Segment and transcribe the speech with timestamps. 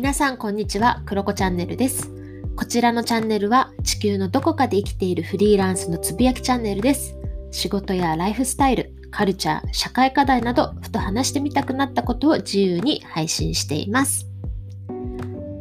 [0.00, 2.10] 皆さんこんにちは、クロコチャンネルです。
[2.56, 7.18] こちらのチャンネルは地球のどこかで生きているフリーランスのつぶやきチャンネルです。
[7.50, 14.26] 仕事やライフスタイル、カルチャー、社会課題など、ふと話してみたくなったことを自由に配信しています。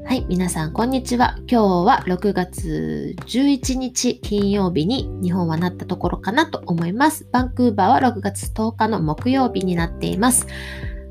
[0.06, 1.36] はい、皆さんこんにちは。
[1.40, 7.28] 今日は6月11日金曜日に日本はなったところかなと思います。
[7.34, 10.48] バンクーバーは6月10日の木曜日になっています。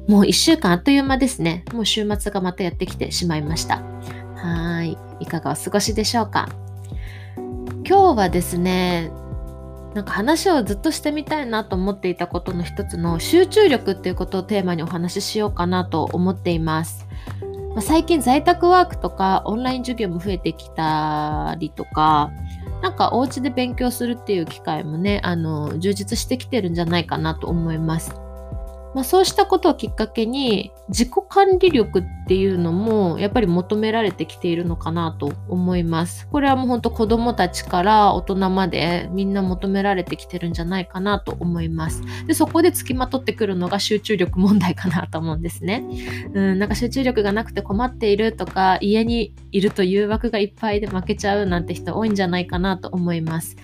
[0.09, 1.65] もう1週間あっという間ですね。
[1.73, 3.83] もう週末がまたやってきてしまいました。
[4.35, 4.97] はい。
[5.21, 6.49] いかがお過ごしでしょうか？
[7.87, 9.11] 今日はですね、
[9.95, 17.07] なんか話をずっとしてみたいなと思っていたことの一つの集中力っていうことをテーマにお話ししようかなと思っています。
[17.71, 22.31] まあ、最近在宅ワークとかオンライン授業も増えてきたりとか、
[22.83, 28.15] なんかお家で勉強するっていう機会もね、あの、充実してきてるんじゃないかなと思います。
[28.95, 36.27] まあ、そうしたことをきっかけに自己管理力っていうのもやっぱり求められてきているのかなと思います。
[36.29, 42.03] これはもう本当子供たちから大人までみんな求められてきてるんじゃないかなと思います。
[42.27, 45.85] でそこでつきまとってくるのが集中力問題かなと思うんですね。
[46.35, 53.57] うん、なんか集中力がなくて困っているとか家にいると誘惑がいっぱいで負けちゃうなんて人多いんじゃないかなと思います。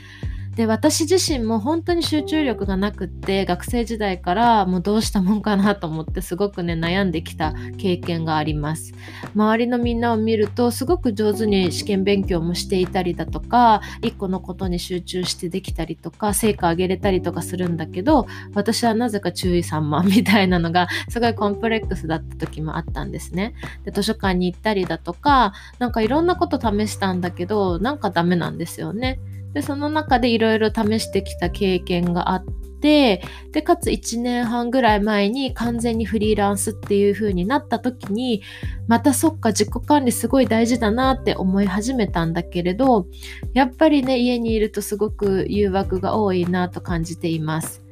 [0.56, 8.92] で私自身も本当に集中力がなくって学生時代からもうどうしたもんかなと思ってすごくね悩んできた経験があります。
[9.34, 23.54] 周りのみんなを見るとすごく上手に試験勉強もしていたりだとか一個のことに集中してできたりとか成果上げれたりとかするんだけど私はなぜか注意散漫みたいなのがすごいコンプレックスだった時もあったんですね。
[23.84, 29.18] で図書館に行ったりだとかなんかいろんなこと試したんだけどなんかダメなんですよね。
[29.54, 38.42] でその中でいろいろ試してきた経験があってでかつ1年半ぐらい前に完全にフリーランスっていう風になった時に
[38.88, 43.06] またそっか自己管理すごい大事だなって思い始めたんだけれど
[43.54, 47.82] やっぱりね家にいるとすごく誘惑が多いなと感じています。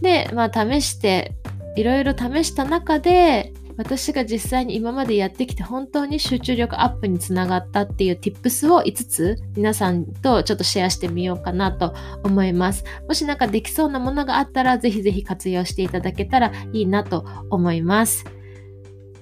[0.00, 1.36] でまあ試して
[1.76, 11.94] いろいろ試した中で私が実際に今までやってきて本当に集中力アップにつながったっていう tips を5つ皆さんとちょっとシェアしてみようかなと
[12.24, 12.84] 思います。
[13.06, 18.24] もしなんかできそうなものがあったらぜひぜひ活用していただけたらいいなと思います。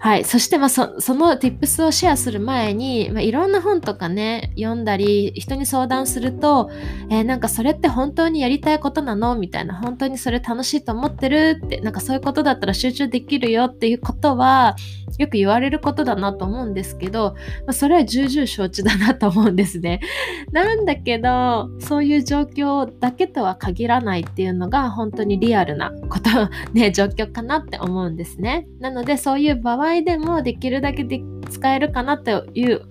[0.05, 0.25] はい。
[0.27, 6.69] そして、まあ、そその tips をシェアする前に、まあ、いろんな本とかね、読んだり、人に相談すると、
[7.09, 9.35] えー、なんかそれって本当にやりたいことなの？
[9.35, 14.77] みたいな、本当にそれ楽しいと思ってるって、なんかそういうことだったら集中できるよっていうことは、
[15.19, 17.35] よく言われることだなと思うんですけど、
[17.67, 20.01] まあ、それは重々承知だなと思うんですね。
[20.53, 26.31] なんだけど、そういう状況だけとは限らないっていうのが本当にリアルなこと、
[26.73, 28.67] ね、状況かなって思うんですね。
[28.81, 32.87] なので、そういう場合でもできるだけで使えるかなという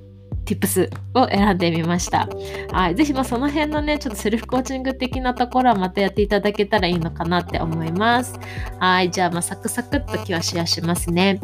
[0.45, 2.27] tips を選んでみました。
[2.71, 2.95] はい。
[2.95, 8.39] ぜひ、まあ、その辺のね、ちょっとセルフコーチング的なところはまたやっていただけたらいいのかなって思います。
[8.79, 9.11] はい。
[9.11, 11.39] じゃあ、まあ、サクサクっと今日はシェアしますね。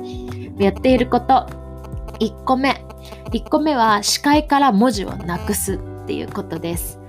[0.58, 1.47] やっていること。
[2.20, 2.72] 1個目。
[3.31, 7.00] 1個目は視界から文字をなくすっていうことです。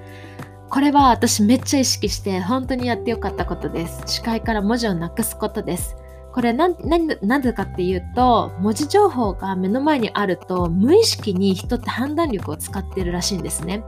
[0.69, 4.03] これは私めっちゃ意識して本当にやってよかったことです。
[4.06, 5.97] 視界から文字をなくすことです。
[6.32, 6.76] これ何
[7.22, 13.82] なぜかっていうと文字情報が目の前にあると無意識に人って判断力を使ってるらしいんですね。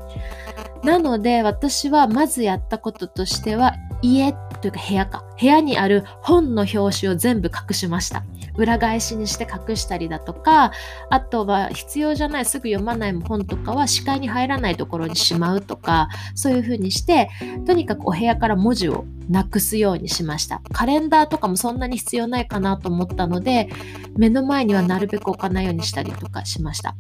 [0.83, 8.25] なので私はまずやったこととしては家というか部屋か部屋にある本の表紙を全部隠しました
[8.57, 10.73] 裏返しにして隠したりだとか
[11.11, 17.31] あとは必要じゃないすぐ読まない本とかは視界に入らないところにしまうとかそういう風にして
[17.67, 23.69] とにかくお部屋から文字をなくすようにしましたカレンダーとかもそんなに必要ないかなと思ったので
[24.17, 26.97] 目の前にはなるべく置かないようにしたりとかしました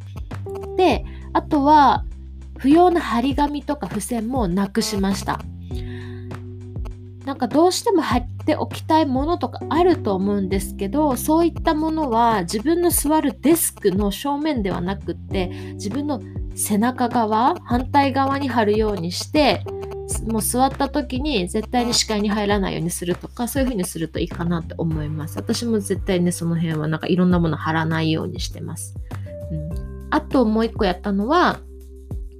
[0.76, 2.04] であとは
[2.62, 5.40] 不要な張り紙とか付箋もなくしました。
[7.24, 16.20] なんかどうしても貼っておきたいものとかあると思うんですけどそういったものは自分の座るデスクの正面ではなくって自分の
[16.54, 19.64] 背中側反対側に貼るようにして
[20.26, 25.36] もう座った時に絶対に視界に入らないようにするとかそういう風にするといいかなって思います。
[25.36, 28.94] 私も絶対ねその辺はなんかいろんなもの貼らないようにしてます、
[29.50, 31.60] うん、あともう一個やったのは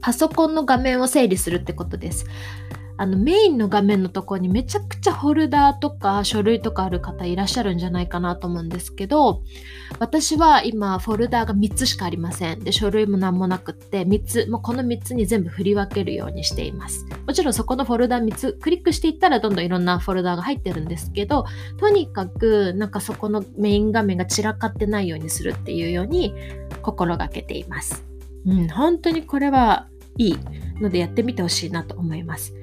[0.00, 2.26] パソコンの画面を整理するってことです。
[3.02, 9.42] あのメインの画面のとこにめちゃくちゃフォルダーとか書類とかある方いらっしゃるんじゃないかなと思うんですけど
[9.98, 21.44] 私は今フォルダーが3つしかありませんで書類も何もなくって3つもうこの3つに全部振り分けるようにしていますもちろんそこのフォルダー3つクリックしていったらどんどんいろんなフォルダーが入ってるんですけど
[21.78, 26.32] とにかくなんかそこのメイン画面が散らかってないようにするっていうように
[26.82, 28.04] 心がけています
[28.46, 29.88] うん、本当にこれは
[30.18, 30.38] いい
[30.80, 32.54] のでやってみてほしいなと思います。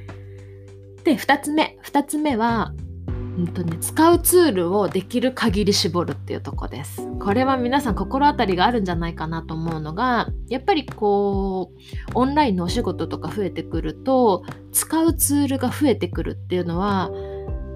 [1.10, 1.76] で、2つ目。
[1.84, 2.72] 2つ目は、
[3.08, 7.02] うんとね、使うツールをできる限り絞るっていうとこです。
[7.20, 17.10] これは皆さん心当たりがあるんじゃないかなと思うのが、やっぱりこう、オンラインのお仕事とか増えてくると、使うツールが増えてくるっていうのは、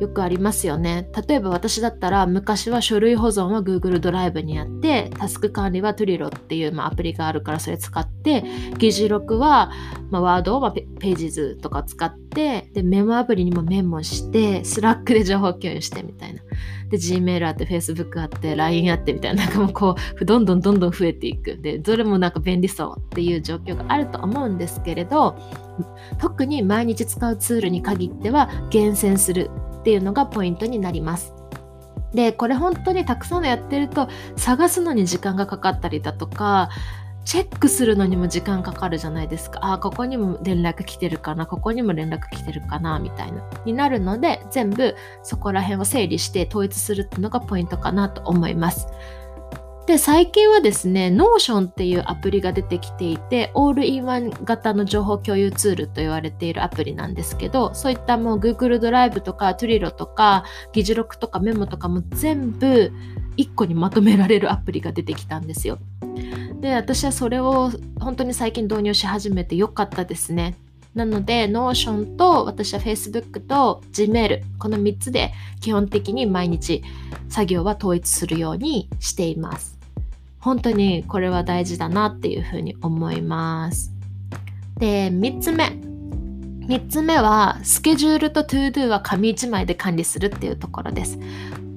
[0.04, 1.10] よくありますよね。
[1.28, 8.44] 例えば私だったら昔は書類保存は Google ドライブにやってタスク管理は Twilio っていう、まあ、アプリがあるからそれ使って
[8.78, 9.72] 議事録は、
[10.12, 16.42] まあ、Word を、まあ、ページ図とか使ってでメモアプリにもメモして Slack で情報共有してみたいな。
[16.90, 21.58] で Gmail あって Facebook あって LINE あってみたいななんかもうこうどんどんどんどん増えていく。
[21.58, 25.36] でどれもなんか便利そうっていう状況があると思うんですけれど
[26.20, 29.50] 特に毎日使うツールに限っては厳選する
[29.84, 31.34] っていうのがポイントになります。
[32.14, 34.08] でこれ本当にたくさんのやってると
[34.38, 36.70] 探すのに時間がかかったりだとか
[37.26, 39.60] チェックするのにも時間かかるじゃないですか。
[39.64, 43.42] あ、ここにも連絡来てるかな、ここにも連絡来てるかな、みたいな。
[43.66, 48.88] になるので、全部そこら辺を整理して統一するっていうのがポイントかなと思います。
[49.86, 62.94] で、最近はですね、Notion っていうアプリが出てきていて、オールインワン型の情報共有ツールと言われているアプリなんですけど、そういったもう Google ドライブとか Twilio とか議事録とかメモとかも全部
[63.36, 65.80] 1個にまとめられるアプリが出てきたんですよ。
[66.62, 67.70] で、私はそれを
[68.00, 70.56] 本当に最近導入し始めてよかったですね。
[70.96, 76.84] なので、Notion と私は Facebook と Gmail、この3つで基本的に毎日
[77.30, 79.80] 作業は統一するようにしています。
[80.40, 83.92] 本当にこれは大事だなっていうふうに思います。
[84.78, 85.66] で、3つ目。
[86.68, 91.20] 3つ目は、スケジュールと ToDo は紙1枚で管理するっていうところです。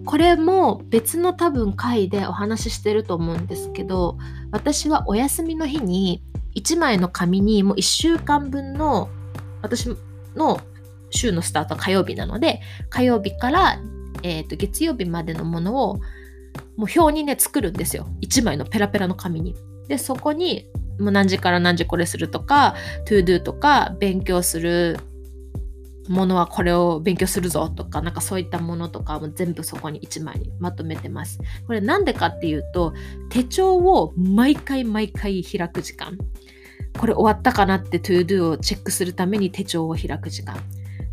[0.05, 4.19] これも別の多分回でお話ししてると思うんですけど、
[4.53, 6.23] 私はお休みの日に
[6.57, 9.09] 1枚の紙にもう1週間分の
[9.63, 9.89] 私
[10.35, 10.61] の
[11.11, 12.61] 週のスタートは火曜日なので
[12.91, 13.81] 火曜日から、
[14.23, 15.97] えー、と月曜日までのものを
[16.77, 19.55] もう表にね作るんですよ1枚のペラペラの紙に。
[19.89, 20.69] でそこに
[20.99, 22.75] もう何時から何時これするとか
[23.05, 24.99] ToDo とか勉強する
[26.09, 31.41] ものはこれを勉強するぞとか、なんかそういったものとかも全部そこに1枚にまとめてます。
[31.67, 32.95] これなんでかっていうと、
[33.31, 36.19] 手帳を毎回毎回開く時間。
[36.99, 40.57] これ終わったかなって ToDo をチェックするために手帳を開く時間。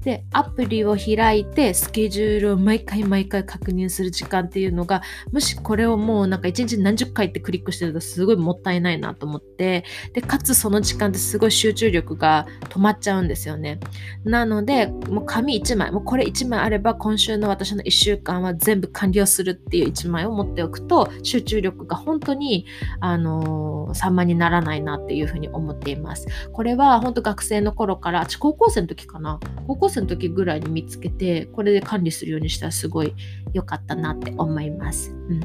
[0.03, 5.01] で、アプリを開いて、スケジュールを毎回毎回確認する時間っていうのが、
[5.31, 13.79] もしこれをもうなんか一日何十回ってクリックしてるとすごいもったいないなと思って、で、かつその時間ってすごい集中力が止まっちゃうんですよね。
[14.25, 22.65] なので、もう紙1枚、もうこれ1枚あれば今週の私の1週間は全部完了するっていう1枚を持っておくと、集中力が本当に、
[22.99, 26.27] あのー、散漫にならないなっていうふうに思っています。
[26.51, 29.39] これは本当学生の頃から、高校生の時かな？
[29.67, 33.13] 高校生の時ぐらいに見つけてこれで管理するようにしたらすごい
[33.53, 35.11] 良かったなって思います。
[35.11, 35.39] うん、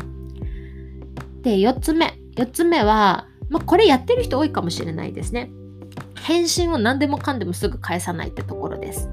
[1.42, 5.50] で4つ目4つ目は、まあ、これやってる人多いかもしれないですね。
[6.22, 9.08] 返信を何でもかんでもすぐ返さないってところです。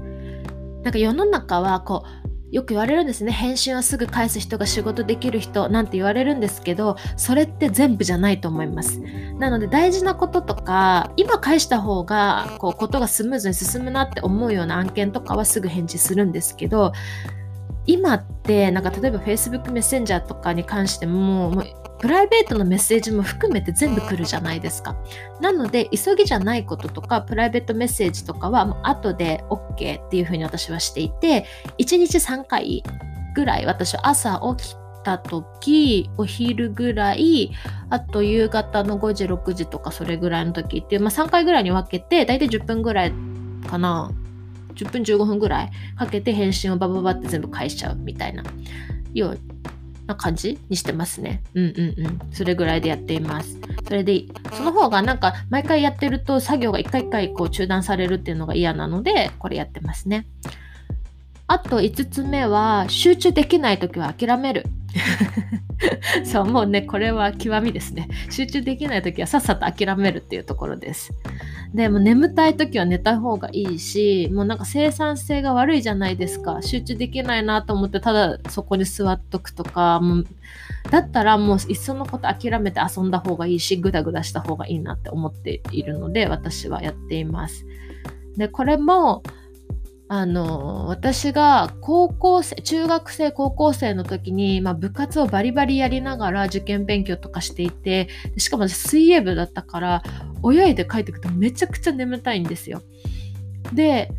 [0.82, 3.32] なんか世の中はこうよく言われるんですね。
[3.32, 9.00] 返信はすぐ返す人が仕事できる人なんて言われるんですけどそれって全部じゃないと思います。
[9.38, 16.92] なので大事なこととか今返した方がこうことがスムーズに進むなって思うような案件とかはすぐ返事するんですけど
[17.86, 21.66] 今ってなんか例えば Facebook メッセンジャーとかに関してももう
[21.98, 24.96] プライベートのメッセージも含めて全部来るじゃないですか。
[25.40, 31.46] なので、急ぎじゃないこととか、プライベートメッセージとかは、後で OK っていうふうに私はしていて、
[31.78, 32.82] 1日3回
[33.34, 37.52] ぐらい私は朝起きた時、お昼ぐらい、
[37.90, 43.12] あと夕方の5時、6時とかそれぐらいの時っていう、まあ3回ぐらいに分けて、だいたい10分ぐらい
[43.66, 44.10] かな。
[44.76, 48.42] 10分15分ぐらいかけて返信をバババって全部返しちゃうみたいな
[49.14, 49.40] よう
[50.06, 51.42] な感じにしてますね。
[51.54, 52.20] うんうんうん。
[52.32, 53.58] それぐらいでやっています。
[53.84, 60.26] それで、その方がなんか毎回やってると作業が一回一回こう中断されるっていうのが嫌なので、これやってますね。
[61.48, 64.64] あと5つ目は、集中できない時は諦める。
[66.24, 68.08] そうもうねこれは極みですね。
[68.30, 71.12] 集中できない時はさっさと諦めるっていうところです。
[71.74, 76.60] でも眠たい時は寝た方がいいしもうなんか生産性が悪いじゃないですか。
[76.62, 80.00] 集中できないなと思ってただそこに座っとくとか。
[80.00, 80.26] もう
[80.90, 87.66] だったらもういっそのこと諦めて遊んだ方がいいしグダグダした方がいいなって思っているので私はやっています。
[88.36, 89.22] でこれも
[90.08, 100.02] あの私が高校生中学生高校生の時に、まあ、部活をバリバリやりながら受験勉強とかしていてしかも水泳部だったから
[100.48, 102.82] 泳いで帰ってくるとめちゃくちゃ眠たいんですよ。
[103.72, 104.12] で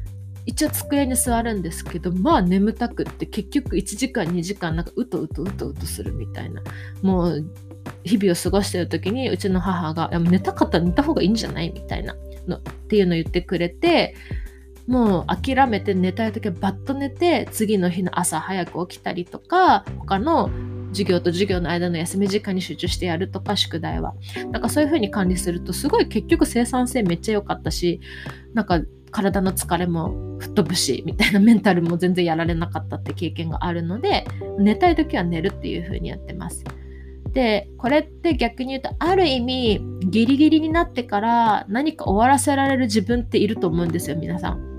[0.46, 6.62] 一応机に座るんですけどまあ眠たくって結局1時間2時間なんかうとうとうとうとするみたいな
[7.01, 7.46] もう
[8.03, 12.15] 日々を過ごしてる時にうちの母が「寝たかったら寝た方がいいんじゃない?」みたいな
[12.48, 14.15] のっていうのを言ってくれて
[14.88, 20.50] もう諦めて寝たい時はバッと寝て次の日の朝早く起きたりとか他の
[20.91, 24.15] 授業と授業の間の休み時間に集中してやるとか宿題は
[24.51, 28.00] なんかそういう風に管理するとすごい結局生産性めっちゃ良かったし
[28.53, 34.25] なんか体の疲れも吹っ飛ぶしみたいなメンタルも全然やられなかったって経験があるので
[34.60, 36.63] 寝たい時は寝るっていう風にやってます。
[37.34, 44.76] でこれって逆に言うとある意味ギリギリになってから何か終わらせられる自分っていると思うんですよ皆さん。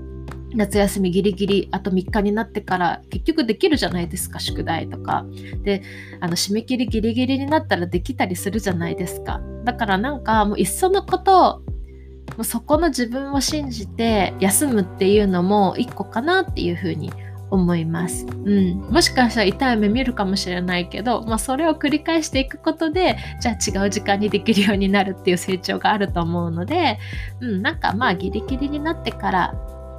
[0.55, 5.25] 夏休みギリギリあと3日になってから結局できるじゃないですか宿題とか。
[5.63, 5.83] で
[6.19, 9.41] あの締め切りギリギリになったらできたりするじゃないですか。
[9.63, 11.61] だからなんかもういっそのこと
[12.35, 17.11] もうそこの自分を信じて休むっていうのも一個かなっていうふうに
[17.51, 26.99] 思います、うん、もしかしたら痛い目見るかもしれないけど、まあ、それを繰り返していくことでじゃあ違う時間にできるようになるっていう成長があると思うので、
[27.41, 29.55] うん、なんかまあギリギリになってから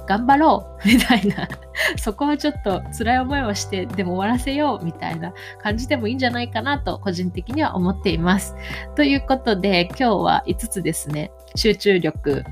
[0.07, 1.47] 頑張ろうみたいな
[1.97, 8.55] そこはちょっと辛い思いをしてでも終わらせようみたいな感じでもいいんじゃないかなと個人的には思っています。
[8.95, 12.43] ということで今日は5つですね集中力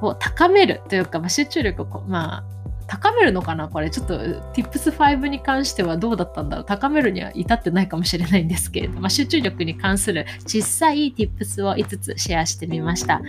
[0.00, 2.44] を高めるというか、まあ、集中力をまあ
[2.92, 13.22] 高めるのかなこれちょっと Tips5 に関してはどうだったんだろう高めるには至ってないかもしれないんですけれど、まあ、集中力に関する小さい Tips を5つシェアしてみました。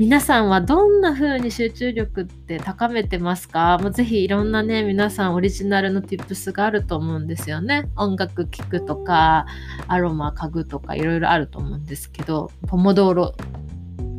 [0.00, 3.76] 皆さんはどんな風に集中力って高めてますか？
[3.82, 7.86] もうぜひいろんなね、皆さんオリジナルの tips があると思うんですよね。
[7.96, 9.44] 音楽聴くとか、
[9.88, 13.34] アロマ嗅ぐとかいろいろあると思うんですけど、ポモドーロ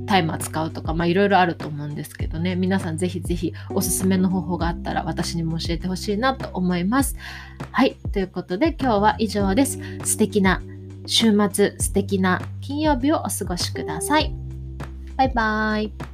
[0.06, 7.16] タイマー使うとか、まあいろいろあると思うんですけどね、皆さんぜひぜひおすすめの方法があったら私にも教えてほしいなと思います。
[7.72, 9.80] はい、ということで今日は以上です。
[10.04, 10.62] 素敵な
[11.08, 14.41] 週末、素敵な金曜日をお過ごしください。
[15.22, 16.11] バイバイ。